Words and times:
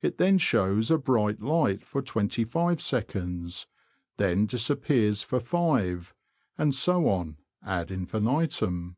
It 0.00 0.16
then 0.16 0.38
shows 0.38 0.90
a 0.90 0.96
bright 0.96 1.42
light 1.42 1.84
for 1.84 2.00
twenty 2.00 2.44
five 2.46 2.80
seconds, 2.80 3.66
again 4.18 4.46
disappears 4.46 5.22
for 5.22 5.38
five, 5.38 6.14
and 6.56 6.74
so 6.74 7.08
on 7.10 7.36
ad 7.62 7.90
infinitum. 7.90 8.96